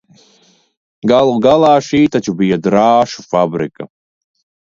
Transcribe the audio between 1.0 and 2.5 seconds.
Galu galā, šī taču